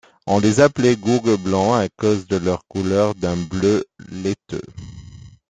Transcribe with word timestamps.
On 0.25 0.39
les 0.39 0.59
appelait 0.61 0.95
Gourgs 0.95 1.35
Blancs 1.37 1.75
à 1.79 1.87
cause 1.89 2.25
de 2.25 2.37
leur 2.37 2.65
couleur 2.67 3.13
d'un 3.13 3.35
bleu 3.37 3.85
laiteux. 4.11 4.63